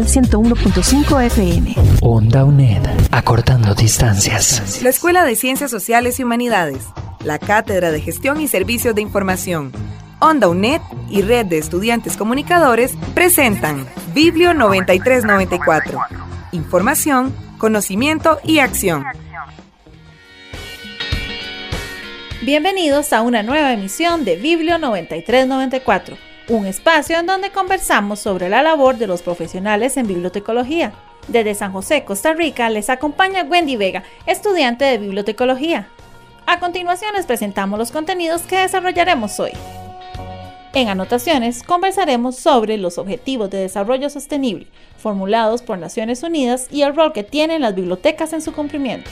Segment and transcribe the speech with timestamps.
[0.00, 1.74] 101.5 FM.
[2.00, 2.82] Onda UNED.
[3.10, 4.80] Acortando distancias.
[4.82, 6.84] La Escuela de Ciencias Sociales y Humanidades.
[7.24, 9.70] La Cátedra de Gestión y Servicios de Información.
[10.20, 16.00] Onda UNED y Red de Estudiantes Comunicadores presentan Biblio 9394.
[16.52, 19.04] Información, conocimiento y acción.
[22.42, 26.16] Bienvenidos a una nueva emisión de Biblio 9394,
[26.48, 30.92] un espacio en donde conversamos sobre la labor de los profesionales en bibliotecología.
[31.28, 35.88] Desde San José, Costa Rica, les acompaña Wendy Vega, estudiante de bibliotecología.
[36.46, 39.52] A continuación les presentamos los contenidos que desarrollaremos hoy.
[40.74, 46.96] En anotaciones conversaremos sobre los Objetivos de Desarrollo Sostenible, formulados por Naciones Unidas y el
[46.96, 49.10] rol que tienen las bibliotecas en su cumplimiento.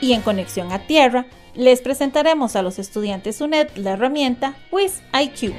[0.00, 5.54] Y en Conexión a Tierra, les presentaremos a los estudiantes UNED la herramienta WizIQ.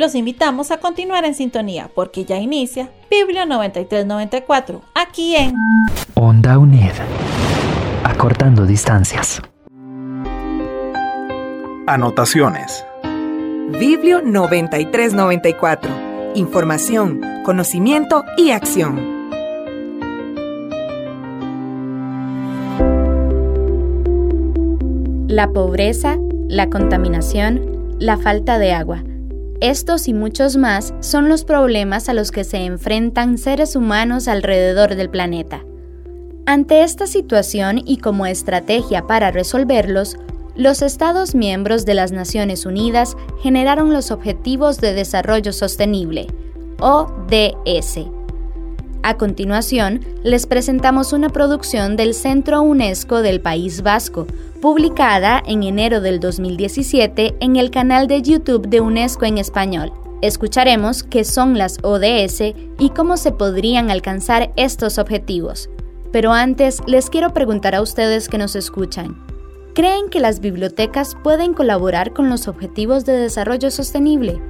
[0.00, 5.52] Los invitamos a continuar en sintonía porque ya inicia Biblio 9394, aquí en
[6.14, 6.94] Onda UNED,
[8.02, 9.42] acortando distancias.
[11.86, 12.86] Anotaciones.
[13.78, 15.90] Biblio 9394.
[16.34, 18.98] Información, conocimiento y acción.
[25.28, 26.16] La pobreza,
[26.48, 29.02] la contaminación, la falta de agua.
[29.60, 34.94] Estos y muchos más son los problemas a los que se enfrentan seres humanos alrededor
[34.94, 35.62] del planeta.
[36.46, 40.16] Ante esta situación y como estrategia para resolverlos,
[40.56, 46.26] los Estados miembros de las Naciones Unidas generaron los Objetivos de Desarrollo Sostenible,
[46.80, 48.08] ODS.
[49.02, 54.26] A continuación, les presentamos una producción del Centro UNESCO del País Vasco,
[54.60, 59.92] publicada en enero del 2017 en el canal de YouTube de UNESCO en español.
[60.20, 65.70] Escucharemos qué son las ODS y cómo se podrían alcanzar estos objetivos.
[66.12, 69.24] Pero antes les quiero preguntar a ustedes que nos escuchan,
[69.74, 74.42] ¿creen que las bibliotecas pueden colaborar con los objetivos de desarrollo sostenible?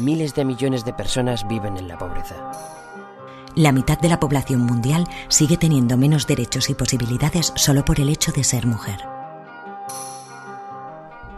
[0.00, 2.36] Miles de millones de personas viven en la pobreza.
[3.54, 8.08] La mitad de la población mundial sigue teniendo menos derechos y posibilidades solo por el
[8.08, 9.00] hecho de ser mujer.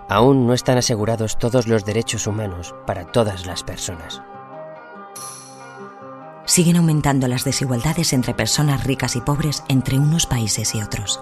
[0.08, 4.20] Aún no están asegurados todos los derechos humanos para todas las personas.
[6.44, 11.18] Siguen aumentando las desigualdades entre personas ricas y pobres entre unos países y otros.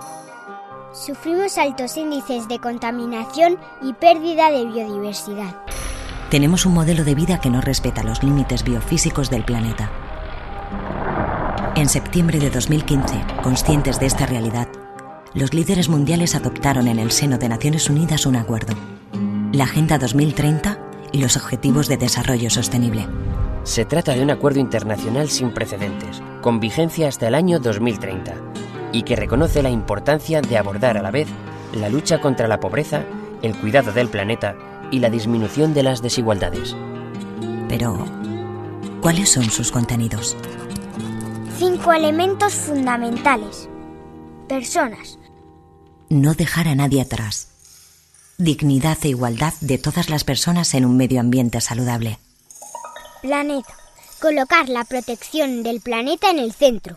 [0.92, 5.54] Sufrimos altos índices de contaminación y pérdida de biodiversidad.
[6.30, 9.90] Tenemos un modelo de vida que no respeta los límites biofísicos del planeta.
[11.74, 14.68] En septiembre de 2015, conscientes de esta realidad,
[15.34, 18.74] los líderes mundiales adoptaron en el seno de Naciones Unidas un acuerdo,
[19.52, 20.78] la Agenda 2030
[21.10, 23.08] y los Objetivos de Desarrollo Sostenible.
[23.64, 28.34] Se trata de un acuerdo internacional sin precedentes, con vigencia hasta el año 2030,
[28.92, 31.26] y que reconoce la importancia de abordar a la vez
[31.74, 33.02] la lucha contra la pobreza,
[33.42, 34.54] el cuidado del planeta
[34.90, 36.76] y la disminución de las desigualdades.
[37.68, 38.04] Pero,
[39.00, 40.36] ¿cuáles son sus contenidos?
[41.58, 43.68] Cinco elementos fundamentales.
[44.48, 45.18] Personas.
[46.08, 47.48] No dejar a nadie atrás.
[48.38, 52.18] Dignidad e igualdad de todas las personas en un medio ambiente saludable.
[53.22, 53.74] Planeta.
[54.20, 56.96] Colocar la protección del planeta en el centro.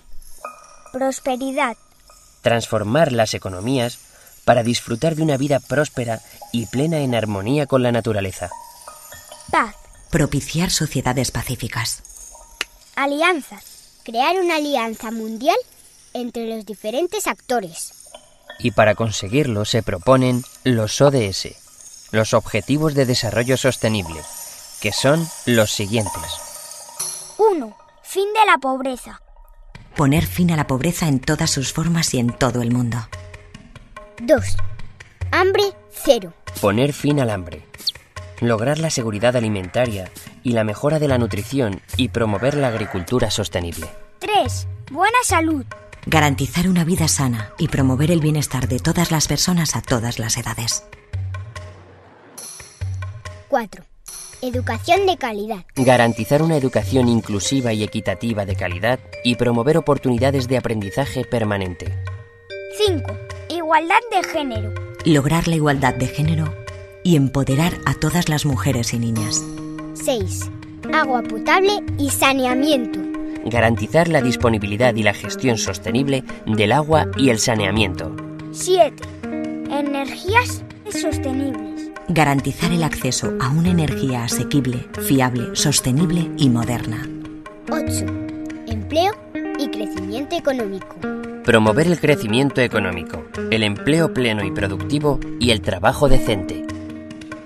[0.92, 1.78] Prosperidad.
[2.42, 4.00] Transformar las economías
[4.46, 6.22] para disfrutar de una vida próspera
[6.54, 8.50] y plena en armonía con la naturaleza.
[9.52, 9.76] Paz.
[10.10, 12.04] Propiciar sociedades pacíficas.
[12.96, 14.00] Alianzas.
[14.06, 15.58] Crear una alianza mundial
[16.14, 18.12] entre los diferentes actores.
[18.60, 21.56] Y para conseguirlo se proponen los ODS,
[22.12, 24.22] los Objetivos de Desarrollo Sostenible,
[24.80, 26.14] que son los siguientes.
[27.38, 27.78] 1.
[28.04, 29.22] Fin de la pobreza.
[29.96, 32.98] Poner fin a la pobreza en todas sus formas y en todo el mundo.
[34.22, 34.58] 2.
[35.32, 36.34] Hambre cero.
[36.62, 37.66] Poner fin al hambre.
[38.40, 40.12] Lograr la seguridad alimentaria
[40.44, 43.88] y la mejora de la nutrición y promover la agricultura sostenible.
[44.20, 44.68] 3.
[44.92, 45.66] Buena salud.
[46.06, 50.38] Garantizar una vida sana y promover el bienestar de todas las personas a todas las
[50.38, 50.84] edades.
[53.48, 53.84] 4.
[54.42, 55.64] Educación de calidad.
[55.76, 62.04] Garantizar una educación inclusiva y equitativa de calidad y promover oportunidades de aprendizaje permanente.
[62.86, 63.18] 5.
[63.50, 64.83] Igualdad de género.
[65.06, 66.54] Lograr la igualdad de género
[67.04, 69.44] y empoderar a todas las mujeres y niñas.
[69.96, 70.50] 6.
[70.94, 73.00] Agua potable y saneamiento.
[73.46, 78.16] Garantizar la disponibilidad y la gestión sostenible del agua y el saneamiento.
[78.54, 78.96] 7.
[79.70, 81.92] Energías sostenibles.
[82.08, 87.10] Garantizar el acceso a una energía asequible, fiable, sostenible y moderna.
[87.70, 88.06] 8.
[88.68, 89.12] Empleo
[89.64, 90.96] y crecimiento económico.
[91.46, 96.66] Promover el crecimiento económico, el empleo pleno y productivo y el trabajo decente.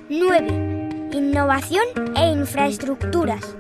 [0.09, 1.09] 9.
[1.13, 1.83] Innovación
[2.15, 3.55] e infraestructuras.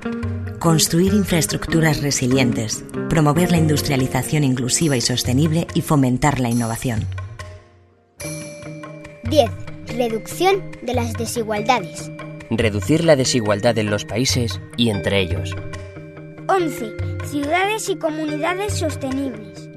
[0.59, 7.05] Construir infraestructuras resilientes, promover la industrialización inclusiva y sostenible y fomentar la innovación.
[9.29, 9.51] 10.
[9.95, 12.11] Reducción de las desigualdades.
[12.49, 15.55] Reducir la desigualdad en los países y entre ellos.
[16.57, 16.97] 11.
[17.29, 19.69] Ciudades y comunidades sostenibles.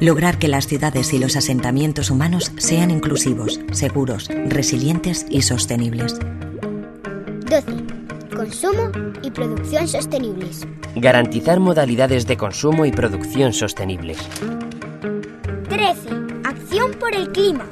[0.00, 6.16] Lograr que las ciudades y los asentamientos humanos sean inclusivos, seguros, resilientes y sostenibles.
[7.48, 7.62] 12.
[8.34, 8.90] Consumo
[9.22, 10.66] y producción sostenibles.
[10.96, 14.18] Garantizar modalidades de consumo y producción sostenibles.
[15.68, 16.08] 13.
[16.42, 17.68] Acción por el clima.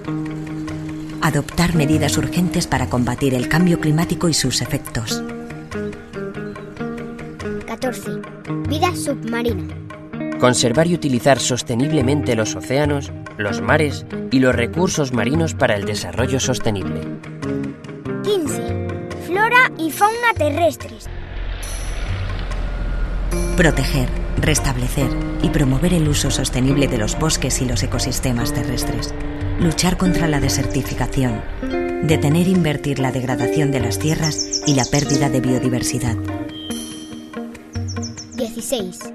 [1.23, 5.25] Adoptar medidas urgentes para combatir el cambio climático y sus efectos.
[7.83, 8.23] 14.
[8.69, 9.75] Vida submarina.
[10.39, 16.39] Conservar y utilizar sosteniblemente los océanos, los mares y los recursos marinos para el desarrollo
[16.39, 17.01] sostenible.
[18.23, 19.09] 15.
[19.27, 21.09] Flora y fauna terrestres.
[23.57, 24.09] Proteger,
[24.41, 25.11] restablecer
[25.43, 29.13] y promover el uso sostenible de los bosques y los ecosistemas terrestres.
[29.59, 31.43] Luchar contra la desertificación.
[32.05, 36.17] Detener e invertir la degradación de las tierras y la pérdida de biodiversidad.
[38.73, 39.13] 16.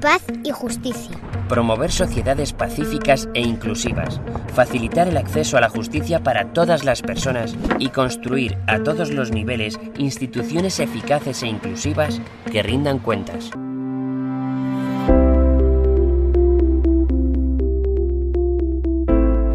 [0.00, 1.16] Paz y justicia.
[1.48, 4.20] Promover sociedades pacíficas e inclusivas,
[4.54, 9.32] facilitar el acceso a la justicia para todas las personas y construir a todos los
[9.32, 12.20] niveles instituciones eficaces e inclusivas
[12.52, 13.50] que rindan cuentas.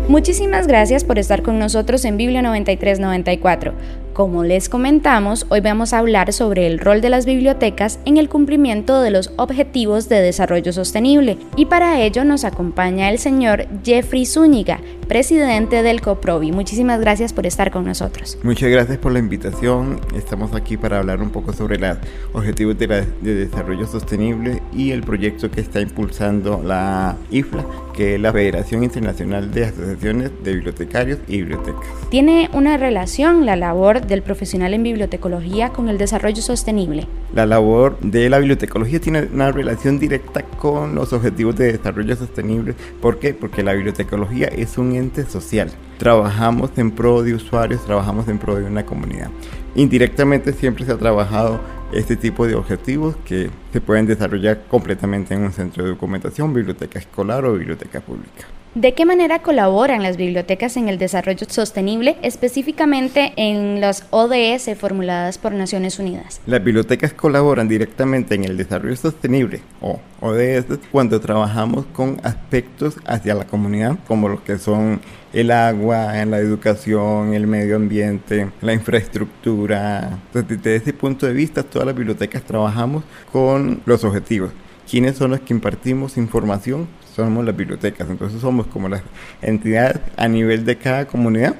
[0.09, 3.73] Muchísimas gracias por estar con nosotros en Biblia 9394.
[4.19, 8.27] Como les comentamos, hoy vamos a hablar sobre el rol de las bibliotecas en el
[8.27, 14.25] cumplimiento de los Objetivos de Desarrollo Sostenible y para ello nos acompaña el señor Jeffrey
[14.25, 16.51] Zúñiga, presidente del COPROVI.
[16.51, 18.37] Muchísimas gracias por estar con nosotros.
[18.43, 20.01] Muchas gracias por la invitación.
[20.13, 21.97] Estamos aquí para hablar un poco sobre los
[22.33, 22.87] Objetivos de,
[23.21, 28.83] de Desarrollo Sostenible y el proyecto que está impulsando la IFLA, que es la Federación
[28.83, 31.85] Internacional de Asociaciones de Bibliotecarios y Bibliotecas.
[32.09, 37.07] ¿Tiene una relación la labor del profesional en bibliotecología con el desarrollo sostenible?
[37.33, 42.75] La labor de la bibliotecología tiene una relación directa con los objetivos de desarrollo sostenible.
[43.01, 43.33] ¿Por qué?
[43.33, 45.69] Porque la bibliotecología es un ente social.
[45.97, 49.29] Trabajamos en pro de usuarios, trabajamos en pro de una comunidad.
[49.75, 51.59] Indirectamente siempre se ha trabajado
[51.91, 56.99] este tipo de objetivos que se pueden desarrollar completamente en un centro de documentación, biblioteca
[56.99, 58.47] escolar o biblioteca pública.
[58.75, 65.39] ¿De qué manera colaboran las bibliotecas en el desarrollo sostenible, específicamente en las ODS formuladas
[65.39, 66.39] por Naciones Unidas?
[66.45, 73.33] Las bibliotecas colaboran directamente en el desarrollo sostenible o ODS cuando trabajamos con aspectos hacia
[73.33, 75.01] la comunidad, como lo que son
[75.33, 80.19] el agua, la educación, el medio ambiente, la infraestructura.
[80.33, 84.51] desde ese punto de vista, todas las bibliotecas trabajamos con los objetivos.
[84.89, 86.87] ¿Quiénes son los que impartimos información?
[87.15, 88.09] Somos las bibliotecas.
[88.09, 89.01] Entonces somos como las
[89.41, 91.55] entidades a nivel de cada comunidad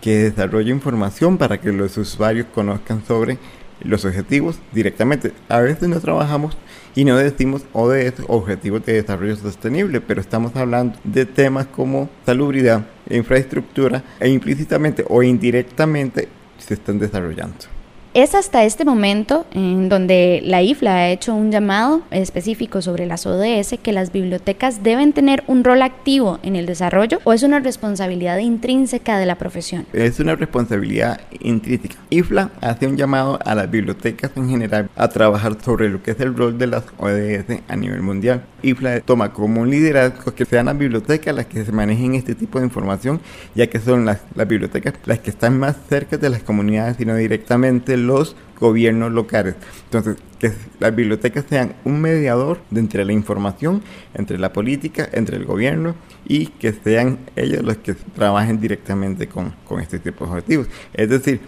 [0.00, 3.38] que desarrolla información para que los usuarios conozcan sobre
[3.80, 5.32] los objetivos directamente.
[5.48, 6.56] A veces no trabajamos
[6.94, 12.86] y no decimos ODS, Objetivos de Desarrollo Sostenible, pero estamos hablando de temas como salubridad,
[13.10, 17.75] infraestructura e implícitamente o indirectamente se están desarrollando.
[18.16, 23.26] Es hasta este momento en donde la IFLA ha hecho un llamado específico sobre las
[23.26, 27.60] ODS que las bibliotecas deben tener un rol activo en el desarrollo o es una
[27.60, 29.84] responsabilidad intrínseca de la profesión.
[29.92, 31.96] Es una responsabilidad intrínseca.
[32.08, 36.20] IFLA hace un llamado a las bibliotecas en general a trabajar sobre lo que es
[36.20, 38.42] el rol de las ODS a nivel mundial.
[38.66, 42.58] IFLA toma como un liderazgo que sean las bibliotecas las que se manejen este tipo
[42.58, 43.20] de información,
[43.54, 47.04] ya que son las, las bibliotecas las que están más cerca de las comunidades y
[47.04, 49.54] no directamente los gobiernos locales.
[49.84, 53.82] Entonces, que las bibliotecas sean un mediador entre la información,
[54.14, 55.94] entre la política, entre el gobierno
[56.26, 60.68] y que sean ellos los que trabajen directamente con, con este tipo de objetivos.
[60.92, 61.40] Es decir,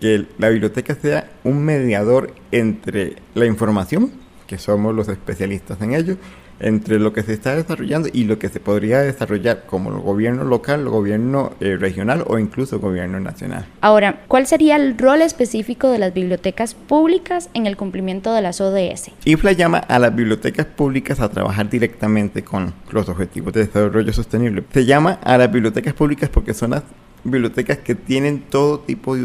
[0.00, 4.10] que la biblioteca sea un mediador entre la información,
[4.48, 6.16] que somos los especialistas en ello,
[6.62, 10.44] entre lo que se está desarrollando y lo que se podría desarrollar como el gobierno
[10.44, 13.66] local, el gobierno eh, regional o incluso el gobierno nacional.
[13.80, 18.60] Ahora, ¿cuál sería el rol específico de las bibliotecas públicas en el cumplimiento de las
[18.60, 19.10] ODS?
[19.24, 24.64] IFLA llama a las bibliotecas públicas a trabajar directamente con los objetivos de desarrollo sostenible.
[24.72, 26.82] Se llama a las bibliotecas públicas porque son las
[27.24, 29.22] bibliotecas que tienen todo tipo de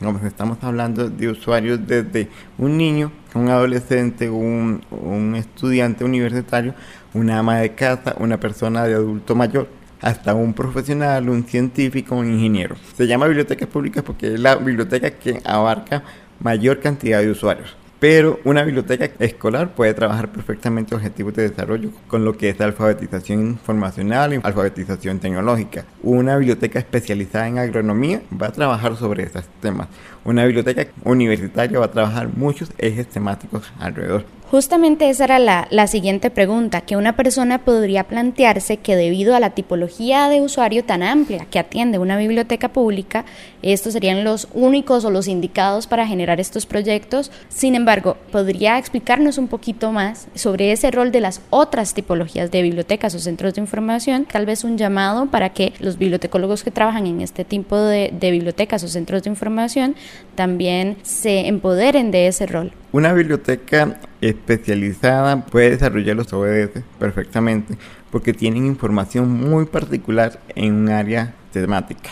[0.00, 6.74] usuarios estamos hablando de usuarios desde un niño, un adolescente, un, un estudiante universitario,
[7.14, 9.68] una ama de casa, una persona de adulto mayor,
[10.00, 12.76] hasta un profesional, un científico, un ingeniero.
[12.96, 16.04] Se llama bibliotecas públicas porque es la biblioteca que abarca
[16.38, 17.76] mayor cantidad de usuarios.
[18.00, 23.40] Pero una biblioteca escolar puede trabajar perfectamente objetivos de desarrollo con lo que es alfabetización
[23.40, 25.84] informacional y alfabetización tecnológica.
[26.04, 29.88] Una biblioteca especializada en agronomía va a trabajar sobre esos temas.
[30.24, 34.24] Una biblioteca universitaria va a trabajar muchos ejes temáticos alrededor.
[34.50, 39.40] Justamente esa era la, la, siguiente pregunta, que una persona podría plantearse que debido a
[39.40, 43.26] la tipología de usuario tan amplia que atiende una biblioteca pública,
[43.60, 47.30] estos serían los únicos o los indicados para generar estos proyectos.
[47.50, 52.62] Sin embargo, ¿podría explicarnos un poquito más sobre ese rol de las otras tipologías de
[52.62, 54.24] bibliotecas o centros de información?
[54.24, 58.30] Tal vez un llamado para que los bibliotecólogos que trabajan en este tipo de, de
[58.30, 59.94] bibliotecas o centros de información
[60.34, 62.72] también se empoderen de ese rol.
[62.92, 67.76] Una biblioteca especializada puede desarrollar los ODS perfectamente
[68.10, 72.10] porque tienen información muy particular en un área temática.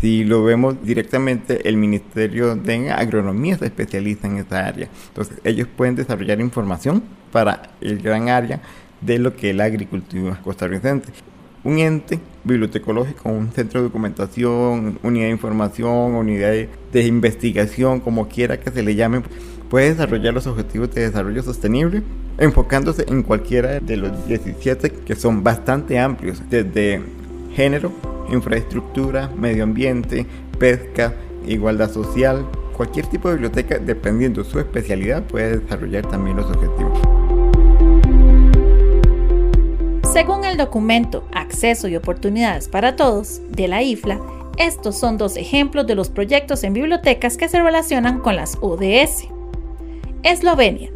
[0.00, 4.88] Si lo vemos directamente, el Ministerio de Agronomía se especializa en esa área.
[5.08, 8.60] Entonces, ellos pueden desarrollar información para el gran área
[9.00, 11.10] de lo que es la agricultura costarricense.
[11.64, 16.52] Un ente bibliotecológico, un centro de documentación, unidad de información, unidad
[16.92, 19.22] de investigación, como quiera que se le llame,
[19.70, 22.02] puede desarrollar los objetivos de desarrollo sostenible
[22.38, 27.02] enfocándose en cualquiera de los 17 que son bastante amplios, desde
[27.54, 27.92] género,
[28.30, 30.26] infraestructura, medio ambiente,
[30.58, 31.14] pesca,
[31.46, 32.46] igualdad social.
[32.76, 37.23] Cualquier tipo de biblioteca, dependiendo de su especialidad, puede desarrollar también los objetivos.
[40.14, 44.20] Según el documento Acceso y Oportunidades para Todos de la IFLA,
[44.58, 49.26] estos son dos ejemplos de los proyectos en bibliotecas que se relacionan con las ODS.
[50.22, 50.92] Eslovenia.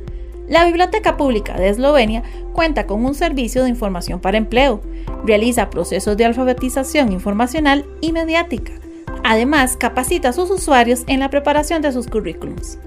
[0.47, 2.23] La Biblioteca Pública de Eslovenia
[2.53, 4.83] cuenta con un servicio de información para empleo,
[5.25, 8.71] realiza procesos de alfabetización informacional y mediática.
[9.25, 12.79] Además, capacita a sus usuarios en la preparación de sus currículums.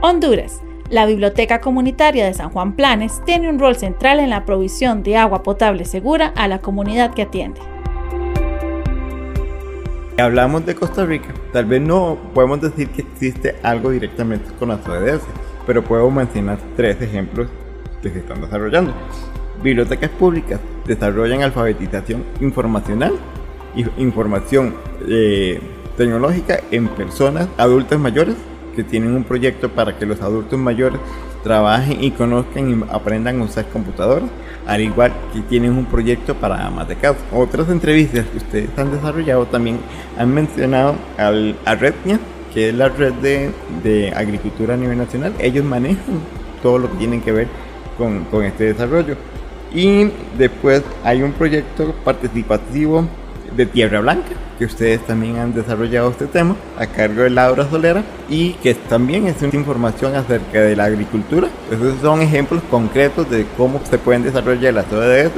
[0.00, 0.62] Honduras.
[0.88, 5.16] La Biblioteca Comunitaria de San Juan Planes tiene un rol central en la provisión de
[5.16, 7.60] agua potable segura a la comunidad que atiende.
[10.16, 14.86] Hablamos de Costa Rica, tal vez no podemos decir que existe algo directamente con las
[14.86, 15.22] ODS,
[15.66, 17.48] pero puedo mencionar tres ejemplos
[18.00, 18.94] que se están desarrollando.
[19.64, 23.14] Bibliotecas públicas desarrollan alfabetización informacional
[23.74, 24.76] y información
[25.08, 25.60] eh,
[25.96, 28.36] tecnológica en personas adultas mayores
[28.76, 31.00] que tienen un proyecto para que los adultos mayores
[31.42, 34.30] trabajen y conozcan y aprendan a usar computadoras
[34.66, 37.18] al igual que tienen un proyecto para amas de casa.
[37.32, 39.78] Otras entrevistas que ustedes han desarrollado también
[40.18, 42.18] han mencionado al, a Rednia,
[42.52, 43.50] que es la red de,
[43.82, 45.34] de, agricultura a nivel nacional.
[45.38, 46.20] Ellos manejan
[46.62, 47.48] todo lo que tienen que ver
[47.96, 49.16] con, con este desarrollo.
[49.72, 53.06] Y después hay un proyecto participativo
[53.56, 58.02] de Tierra Blanca, que ustedes también han desarrollado este tema a cargo de Laura Solera
[58.28, 61.48] y que también es una información acerca de la agricultura.
[61.70, 65.32] Esos son ejemplos concretos de cómo se pueden desarrollar las ODS.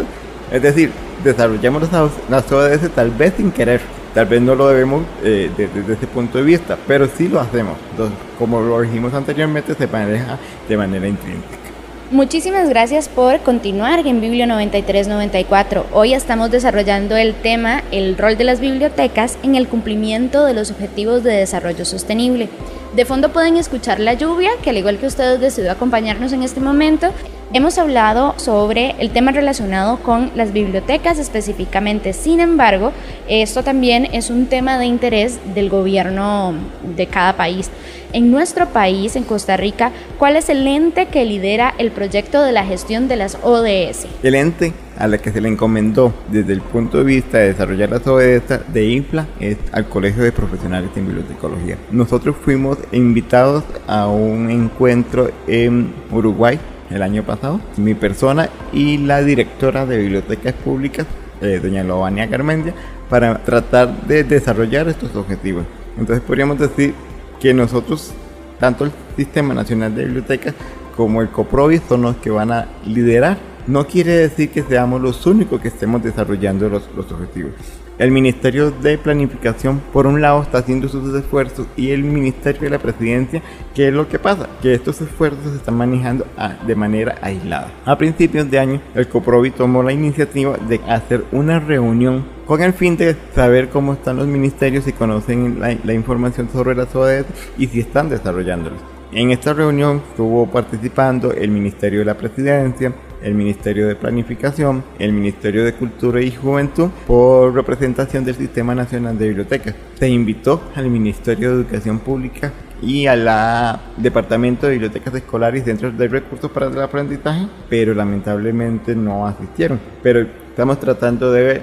[0.50, 0.90] Es decir,
[1.22, 1.82] desarrollamos
[2.28, 3.80] las ODS tal vez sin querer,
[4.14, 7.76] tal vez no lo debemos eh, desde, ese punto de vista, pero sí lo hacemos.
[7.90, 11.67] Entonces, como lo dijimos anteriormente, se maneja de manera intrínseca.
[12.10, 15.84] Muchísimas gracias por continuar en Biblio 9394.
[15.92, 20.70] Hoy estamos desarrollando el tema el rol de las bibliotecas en el cumplimiento de los
[20.70, 22.48] objetivos de desarrollo sostenible.
[22.96, 26.60] De fondo pueden escuchar la lluvia, que al igual que ustedes decidió acompañarnos en este
[26.60, 27.12] momento,
[27.50, 32.93] Hemos hablado sobre el tema relacionado con las bibliotecas específicamente, sin embargo,
[33.26, 36.52] esto también es un tema de interés del gobierno
[36.95, 37.71] de cada país.
[38.12, 42.52] En nuestro país, en Costa Rica, ¿cuál es el ente que lidera el proyecto de
[42.52, 44.07] la gestión de las ODS?
[44.23, 47.88] El ente a la que se le encomendó desde el punto de vista de desarrollar
[47.88, 51.78] las ODS de INFLA es al Colegio de Profesionales en Bibliotecología.
[51.90, 56.59] Nosotros fuimos invitados a un encuentro en Uruguay
[56.90, 61.07] el año pasado, mi persona y la directora de bibliotecas públicas,
[61.40, 62.75] eh, doña Lobania Carmendia,
[63.09, 65.64] para tratar de desarrollar estos objetivos.
[65.99, 66.95] Entonces podríamos decir
[67.40, 68.12] que nosotros,
[68.59, 70.54] tanto el Sistema Nacional de Bibliotecas
[70.97, 73.38] como el COPROVI son los que van a liderar.
[73.66, 77.52] No quiere decir que seamos los únicos que estemos desarrollando los, los objetivos.
[77.99, 82.71] El Ministerio de Planificación, por un lado, está haciendo sus esfuerzos y el Ministerio de
[82.71, 83.43] la Presidencia,
[83.75, 84.49] ¿qué es lo que pasa?
[84.62, 86.25] Que estos esfuerzos se están manejando
[86.64, 87.73] de manera aislada.
[87.85, 92.73] A principios de año, el COPROVI tomó la iniciativa de hacer una reunión con el
[92.73, 97.26] fin de saber cómo están los ministerios, si conocen la, la información sobre las ODS
[97.59, 98.78] y si están desarrollándolos.
[99.11, 105.12] En esta reunión estuvo participando el Ministerio de la Presidencia, el Ministerio de Planificación, el
[105.12, 109.75] Ministerio de Cultura y Juventud por representación del Sistema Nacional de Bibliotecas.
[109.98, 115.64] Se invitó al Ministerio de Educación Pública y a la Departamento de Bibliotecas Escolares y
[115.64, 119.80] Centros de Recursos para el Aprendizaje, pero lamentablemente no asistieron.
[120.02, 121.62] Pero estamos tratando de,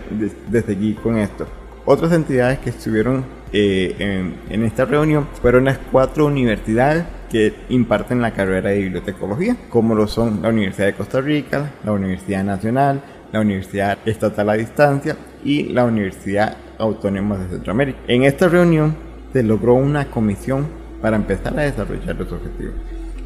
[0.50, 1.48] de, seguir con esto.
[1.86, 3.24] Otras entidades que estuvieron
[3.58, 9.56] eh, en, en, esta reunión fueron las cuatro universidades que imparten la carrera de bibliotecología,
[9.70, 14.56] como lo son la Universidad de Costa Rica, la Universidad Nacional, la Universidad Estatal a
[14.56, 18.00] Distancia y la Universidad Autónoma de Centroamérica.
[18.10, 18.94] En esta reunión
[19.32, 20.68] se logró una comisión
[21.02, 22.74] para empezar a desarrollar los objetivos.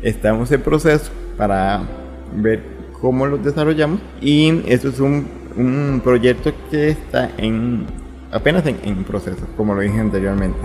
[0.03, 1.81] Estamos en proceso para
[2.36, 2.62] ver
[3.01, 7.88] cómo los desarrollamos y esto es un, un proyecto que está en
[8.31, 10.59] apenas en, en proceso, como lo dije anteriormente.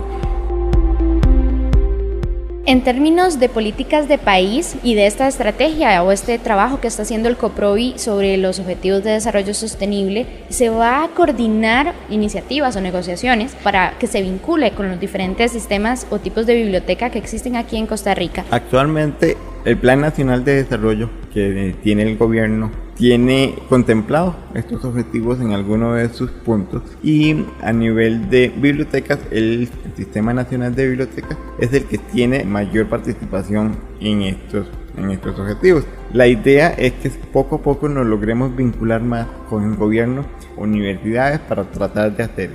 [2.66, 7.02] En términos de políticas de país y de esta estrategia o este trabajo que está
[7.02, 12.80] haciendo el COPROVI sobre los objetivos de desarrollo sostenible, se va a coordinar iniciativas o
[12.80, 17.56] negociaciones para que se vincule con los diferentes sistemas o tipos de biblioteca que existen
[17.56, 18.46] aquí en Costa Rica.
[18.50, 25.52] Actualmente, el Plan Nacional de Desarrollo que tiene el gobierno tiene contemplado estos objetivos en
[25.52, 31.72] alguno de sus puntos y a nivel de bibliotecas el Sistema Nacional de Bibliotecas es
[31.72, 35.84] el que tiene mayor participación en estos, en estos objetivos.
[36.12, 40.24] La idea es que poco a poco nos logremos vincular más con el gobierno,
[40.56, 42.50] universidades para tratar de hacer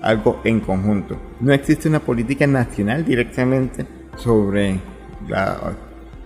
[0.00, 1.16] algo en conjunto.
[1.40, 4.78] No existe una política nacional directamente sobre
[5.28, 5.74] la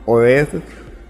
[0.07, 0.49] ODS,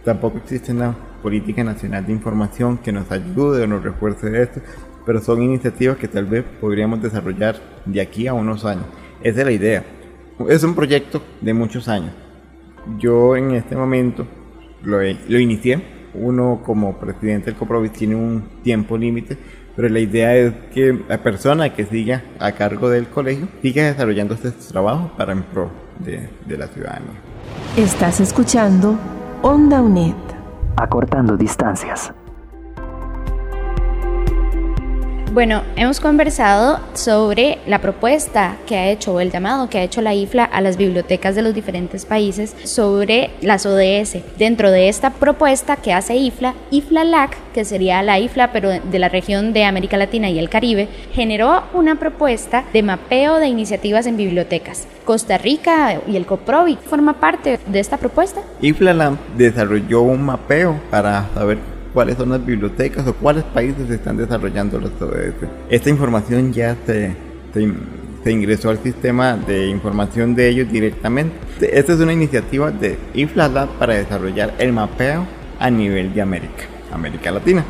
[0.05, 4.61] tampoco existe una política nacional de información que nos ayude o nos refuerce esto,
[5.05, 8.85] pero son iniciativas que tal vez podríamos desarrollar de aquí a unos años.
[9.23, 9.85] Esa es la idea.
[10.49, 12.13] Es un proyecto de muchos años.
[12.99, 14.27] Yo en este momento
[14.83, 15.99] lo, lo inicié.
[16.15, 19.37] Uno como presidente del Coprovis tiene un tiempo límite,
[19.77, 24.35] pero la idea es que la persona que siga a cargo del colegio siga desarrollando
[24.35, 27.13] este trabajo para en pro de, de la ciudadanía.
[27.77, 28.99] Estás escuchando
[29.43, 30.38] Onda UNED
[30.79, 32.13] acortando distancias.
[35.33, 40.15] Bueno, hemos conversado sobre la propuesta que ha hecho el llamado que ha hecho la
[40.15, 44.19] IFLA a las bibliotecas de los diferentes países sobre las ODS.
[44.39, 49.11] Dentro de esta propuesta que hace IFLA, IFLA-LAC, que sería la IFLA pero de la
[49.11, 54.17] región de América Latina y el Caribe, generó una propuesta de mapeo de iniciativas en
[54.17, 54.89] bibliotecas.
[55.05, 58.41] Costa Rica y el COPROVI forma parte de esta propuesta.
[58.63, 64.81] IFLA desarrolló un mapeo para saber cuáles son las bibliotecas o cuáles países están desarrollando.
[65.69, 67.15] Esta información ya se,
[67.53, 71.35] se, ingresó al sistema de información de ellos directamente.
[71.61, 75.27] Esta es una iniciativa de IFLALab para desarrollar el mapeo
[75.59, 77.65] a nivel de América, América Latina.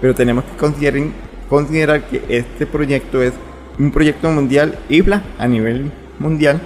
[0.00, 1.02] Pero tenemos que considerar,
[1.48, 3.32] considerar que este proyecto es
[3.78, 6.60] un proyecto mundial IFLA a nivel mundial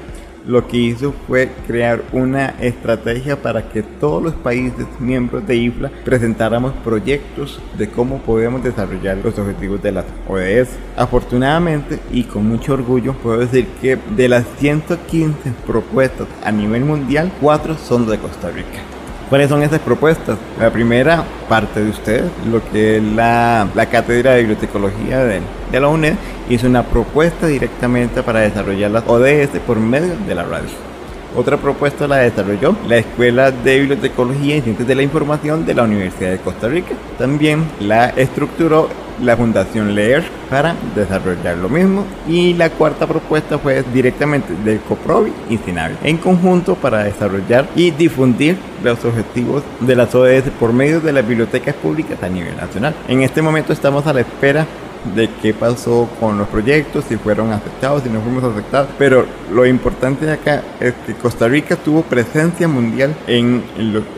[0.46, 5.90] lo que hizo fue crear una estrategia para que todos los países miembros de IFLA
[6.04, 10.70] presentáramos proyectos de cómo podemos desarrollar los objetivos de las ODS.
[10.96, 17.32] Afortunadamente y con mucho orgullo puedo decir que de las 115 propuestas a nivel mundial,
[17.40, 19.03] 4 son de Costa Rica.
[19.28, 20.38] ¿Cuáles son esas propuestas?
[20.60, 25.40] La primera parte de ustedes, lo que es la, la Cátedra de Bibliotecología de,
[25.72, 26.14] de la UNED,
[26.48, 30.93] hizo una propuesta directamente para desarrollar las ODS por medio de la radio.
[31.36, 35.82] Otra propuesta la desarrolló la Escuela de Bibliotecología y Ciencias de la Información de la
[35.82, 36.94] Universidad de Costa Rica.
[37.18, 38.88] También la estructuró
[39.22, 42.04] la Fundación Leer para desarrollar lo mismo.
[42.28, 47.90] Y la cuarta propuesta fue directamente del COPROVI y SINAVI en conjunto para desarrollar y
[47.90, 52.94] difundir los objetivos de las ODS por medio de las bibliotecas públicas a nivel nacional.
[53.08, 54.66] En este momento estamos a la espera
[55.14, 58.88] de qué pasó con los proyectos, si fueron aceptados, si no fuimos aceptados.
[58.98, 63.62] Pero lo importante de acá es que Costa Rica tuvo presencia mundial en,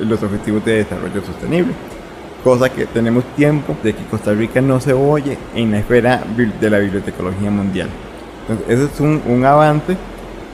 [0.01, 1.73] los objetivos de desarrollo sostenible.
[2.45, 6.23] Cosa que tenemos tiempo de que Costa Rica no se oye en la esfera
[6.61, 7.89] de la bibliotecología mundial.
[8.43, 9.97] Entonces, ese es un, un avance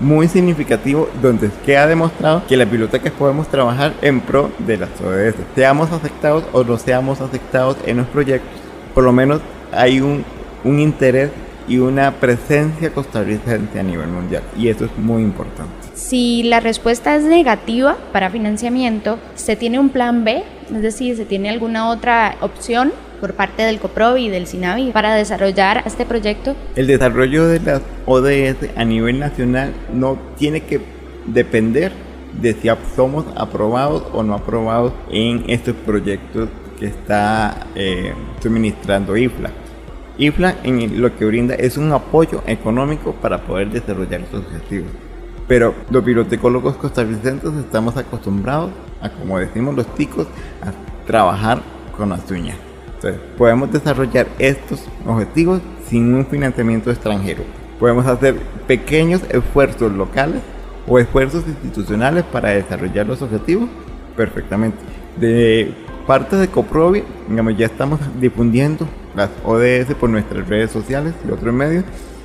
[0.01, 5.37] muy significativo donde queda demostrado que las bibliotecas podemos trabajar en pro de las ODS.
[5.55, 8.51] Seamos aceptados o no seamos aceptados en los proyectos,
[8.95, 9.41] por lo menos
[9.73, 10.25] hay un,
[10.65, 11.31] un interés
[11.69, 15.73] y una presencia costarricense a nivel mundial y eso es muy importante.
[15.95, 20.43] Si la respuesta es negativa para financiamiento, ¿se tiene un plan B?
[20.75, 25.15] Es decir, ¿se tiene alguna otra opción por parte del COPROVI y del SINAVI para
[25.15, 26.57] desarrollar este proyecto?
[26.75, 30.81] El desarrollo de las ODS a nivel nacional no tiene que
[31.27, 31.93] depender
[32.41, 36.49] de si somos aprobados o no aprobados en estos proyectos
[36.81, 39.51] que está eh, suministrando IFLA.
[40.19, 44.91] IFLA en lo que brinda es un apoyo económico para poder desarrollar estos objetivos.
[45.49, 48.71] Pero los bibliotecólogos costarricenses estamos acostumbrados
[49.01, 50.27] a, como decimos los ticos,
[50.61, 50.73] a
[51.07, 51.61] trabajar
[51.97, 52.57] con las uñas.
[52.95, 57.43] Entonces, podemos desarrollar estos objetivos sin un financiamiento extranjero.
[57.81, 60.41] Podemos hacer pequeños esfuerzos locales
[60.87, 63.69] o esfuerzos institucionales para desarrollar los objetivos
[64.17, 64.79] perfectamente.
[65.19, 65.75] De
[66.07, 71.55] parte de Coprovi, digamos, ya estamos difundiendo las ODS por nuestras redes sociales y otros
[71.55, 71.85] medios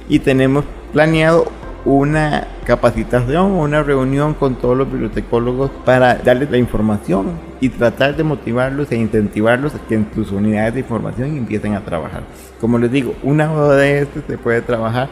[0.10, 1.52] y tenemos planeado
[1.86, 8.17] una capacitación o una reunión con todos los bibliotecólogos para darles la información y tratar
[8.17, 12.23] de motivarlos e incentivarlos a que en sus unidades de información empiecen a trabajar.
[12.60, 15.08] Como les digo, una ODS se puede trabajar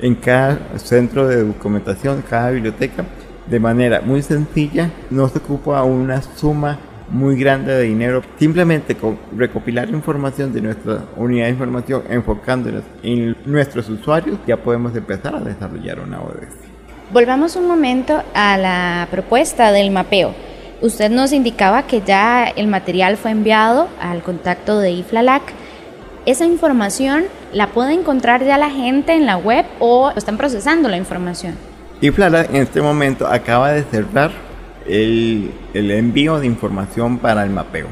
[0.00, 3.04] en cada centro de documentación, cada biblioteca,
[3.46, 8.22] de manera muy sencilla, no se ocupa una suma muy grande de dinero.
[8.38, 14.94] Simplemente con recopilar información de nuestra unidad de información, enfocándonos en nuestros usuarios, ya podemos
[14.96, 16.54] empezar a desarrollar una ODS.
[17.12, 20.34] Volvamos un momento a la propuesta del mapeo.
[20.80, 25.42] Usted nos indicaba que ya el material fue enviado al contacto de IFLALAC.
[26.26, 30.96] ¿Esa información la puede encontrar ya la gente en la web o están procesando la
[30.96, 31.54] información?
[32.00, 34.32] IFLALAC en este momento acaba de cerrar
[34.88, 37.86] el, envío de información para el mapeo.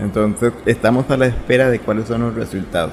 [0.00, 2.92] Entonces estamos a la espera de cuáles son los resultados.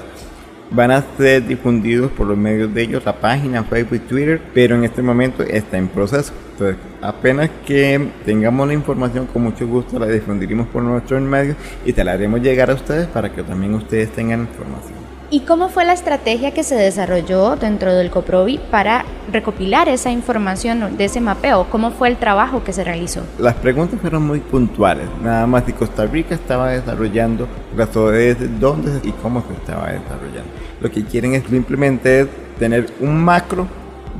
[0.70, 4.74] Van a ser difundidos por los medios de ellos, la página, Facebook y Twitter, pero
[4.74, 6.32] en este momento está en proceso.
[6.52, 11.92] Entonces, apenas que tengamos la información, con mucho gusto la difundiremos por nuestros medios y
[11.92, 15.05] te la haremos llegar a ustedes para que también ustedes tengan información.
[15.28, 20.96] ¿Y cómo fue la estrategia que se desarrolló dentro del COPROVI para recopilar esa información
[20.96, 21.66] de ese mapeo?
[21.68, 23.22] ¿Cómo fue el trabajo que se realizó?
[23.36, 25.08] Las preguntas fueron muy puntuales.
[25.20, 30.48] Nada más si Costa Rica estaba desarrollando las ODS, dónde y cómo se estaba desarrollando.
[30.80, 32.28] Lo que quieren es simplemente
[32.60, 33.66] tener un macro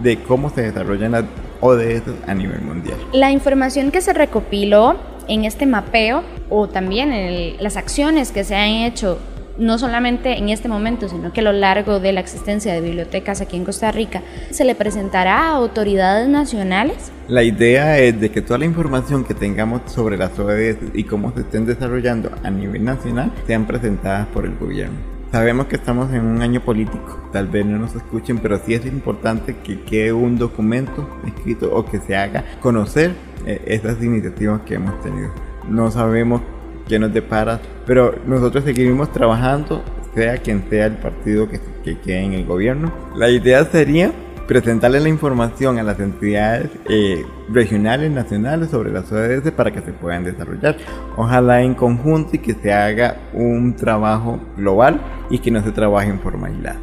[0.02, 1.24] de cómo se desarrollan las
[1.60, 2.98] ODS a nivel mundial.
[3.12, 4.96] La información que se recopiló
[5.28, 9.18] en este mapeo o también en las acciones que se han hecho
[9.58, 13.40] no solamente en este momento, sino que a lo largo de la existencia de bibliotecas
[13.40, 17.12] aquí en Costa Rica, se le presentará a autoridades nacionales?
[17.28, 21.32] La idea es de que toda la información que tengamos sobre las ODS y cómo
[21.32, 25.16] se estén desarrollando a nivel nacional sean presentadas por el gobierno.
[25.32, 28.86] Sabemos que estamos en un año político, tal vez no nos escuchen, pero sí es
[28.86, 33.12] importante que quede un documento escrito o que se haga conocer
[33.44, 35.30] eh, esas iniciativas que hemos tenido.
[35.68, 36.42] No sabemos
[36.88, 39.82] que nos depara, pero nosotros seguiremos trabajando,
[40.14, 42.92] sea quien sea el partido que, que quede en el gobierno.
[43.16, 44.12] La idea sería
[44.46, 49.92] presentarle la información a las entidades eh, regionales, nacionales sobre las ODS para que se
[49.92, 50.76] puedan desarrollar.
[51.16, 56.10] Ojalá en conjunto y que se haga un trabajo global y que no se trabaje
[56.10, 56.76] en formalidad.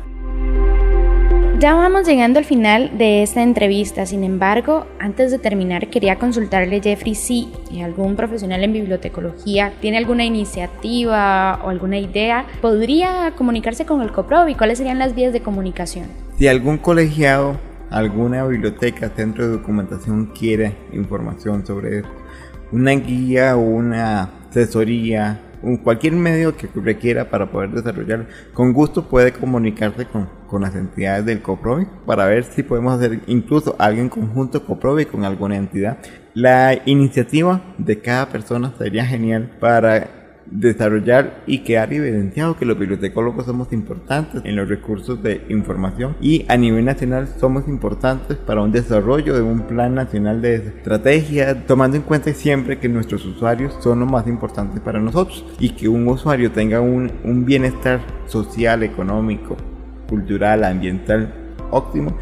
[1.64, 6.82] Ya vamos llegando al final de esta entrevista, sin embargo, antes de terminar quería consultarle
[6.82, 14.02] Jeffrey si algún profesional en bibliotecología tiene alguna iniciativa o alguna idea, podría comunicarse con
[14.02, 16.08] el COPROVI, cuáles serían las vías de comunicación.
[16.38, 17.56] Si algún colegiado,
[17.90, 22.04] alguna biblioteca, centro de documentación quiere información sobre
[22.74, 25.40] una guía o una asesoría
[25.84, 31.26] cualquier medio que requiera para poder desarrollar, con gusto puede comunicarse con, con las entidades
[31.26, 35.98] del COPROVI para ver si podemos hacer incluso algo en conjunto COPROVI con alguna entidad.
[36.34, 43.46] La iniciativa de cada persona sería genial para desarrollar y quedar evidenciado que los bibliotecólogos
[43.46, 48.72] somos importantes en los recursos de información y a nivel nacional somos importantes para un
[48.72, 54.00] desarrollo de un plan nacional de estrategia, tomando en cuenta siempre que nuestros usuarios son
[54.00, 59.58] los más importantes para nosotros y que un usuario tenga un, un bienestar social, económico,
[60.08, 61.34] cultural, ambiental
[61.72, 62.16] óptimo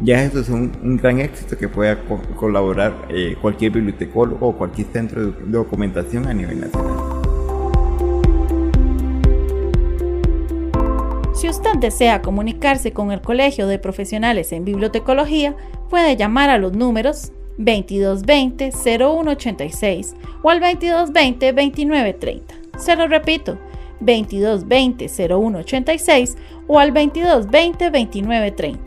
[0.00, 1.98] ya eso es un, gran éxito que pueda
[2.36, 7.07] colaborar eh, cualquier bibliotecólogo o cualquier centro de documentación a nivel nacional.
[11.38, 15.54] Si usted desea comunicarse con el Colegio de Profesionales en Bibliotecología,
[15.88, 22.42] puede llamar a los números 2220-0186 o al 2220-2930.
[22.76, 23.56] Se lo repito,
[24.00, 26.34] 2220-0186
[26.66, 28.78] o al 2220-2930.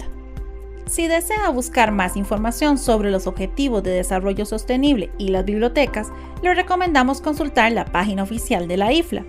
[0.88, 6.10] Si desea buscar más información sobre los Objetivos de Desarrollo Sostenible y las bibliotecas,
[6.42, 9.24] le recomendamos consultar la página oficial de la IFLA.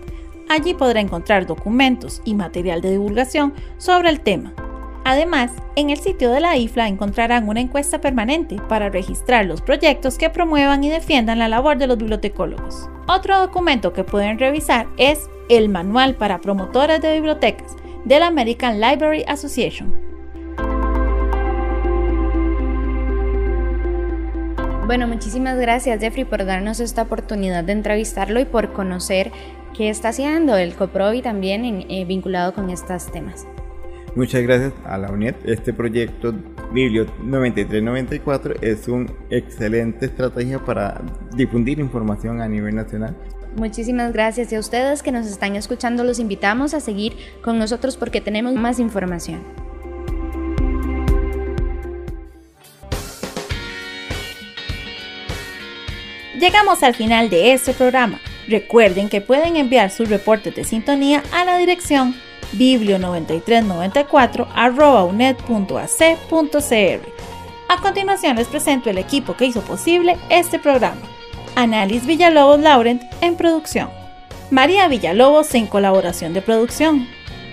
[0.52, 4.52] Allí podrá encontrar documentos y material de divulgación sobre el tema.
[5.02, 10.18] Además, en el sitio de la IFLA encontrarán una encuesta permanente para registrar los proyectos
[10.18, 12.90] que promuevan y defiendan la labor de los bibliotecólogos.
[13.08, 18.78] Otro documento que pueden revisar es el Manual para Promotores de Bibliotecas de la American
[18.78, 20.12] Library Association.
[24.84, 29.32] Bueno, muchísimas gracias Jeffrey por darnos esta oportunidad de entrevistarlo y por conocer
[29.76, 33.46] qué está haciendo el COPROVI también eh, vinculado con estos temas.
[34.14, 35.36] Muchas gracias a la UNED.
[35.44, 36.34] Este proyecto
[36.72, 41.00] Biblio 9394 es una excelente estrategia para
[41.34, 43.16] difundir información a nivel nacional.
[43.56, 47.96] Muchísimas gracias y a ustedes que nos están escuchando los invitamos a seguir con nosotros
[47.96, 49.42] porque tenemos más información.
[56.38, 58.18] Llegamos al final de este programa.
[58.52, 62.14] Recuerden que pueden enviar sus reportes de sintonía a la dirección
[62.52, 64.46] biblio9394
[67.68, 71.00] A continuación les presento el equipo que hizo posible este programa.
[71.54, 73.88] Análisis Villalobos Laurent en producción.
[74.50, 77.08] María Villalobos en colaboración de producción.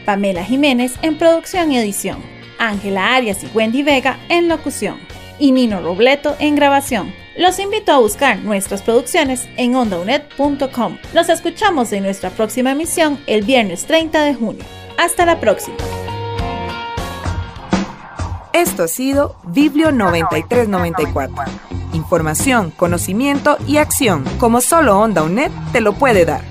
[0.06, 2.22] Pamela Jiménez en producción y edición.
[2.58, 5.00] Ángela Arias y Wendy Vega en locución.
[5.40, 7.14] Y Nino Robleto en grabación.
[7.38, 10.98] Los invito a buscar nuestras producciones en ondaunet.com.
[11.14, 14.64] Nos escuchamos en nuestra próxima emisión el viernes 30 de junio.
[14.98, 15.78] Hasta la próxima.
[18.52, 21.36] Esto ha sido Biblio 9394.
[21.94, 26.44] Información, conocimiento y acción, como solo Onda UNED te lo puede dar.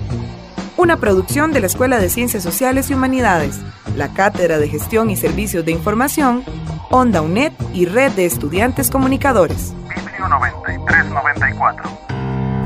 [0.79, 3.59] Una producción de la Escuela de Ciencias Sociales y Humanidades,
[3.97, 6.41] la Cátedra de Gestión y Servicios de Información,
[6.89, 9.73] Onda UNED y Red de Estudiantes Comunicadores.
[9.89, 11.83] Biblio 9394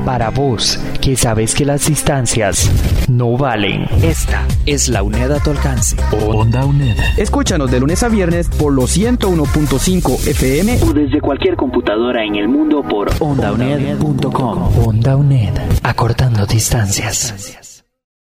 [0.04, 2.70] para vos, que sabes que las distancias
[3.08, 3.86] no valen.
[4.02, 5.96] Esta es la UNED a tu alcance.
[6.28, 6.98] Onda UNED.
[7.16, 12.48] Escúchanos de lunes a viernes por los 101.5 FM o desde cualquier computadora en el
[12.48, 14.86] mundo por ondauned.com.
[14.86, 17.63] Onda UNED, acortando distancias.